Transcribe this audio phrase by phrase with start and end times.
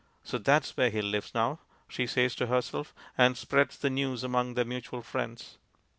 [0.23, 4.55] "So that's where he lives now," she says to herself, and spreads the news among
[4.55, 5.59] their mutual friends.